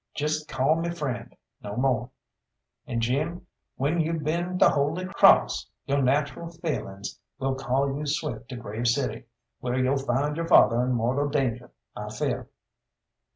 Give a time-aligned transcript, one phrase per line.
[0.15, 2.09] Just call me friend no more.
[2.87, 8.49] And Jim, when you've been to Holy Crawss, yo' natural feelings will call you swift
[8.49, 9.25] to Grave City,
[9.59, 12.47] where you'll find your father in mortal danger, I feah."